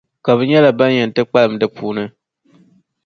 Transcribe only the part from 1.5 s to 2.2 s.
di puuni,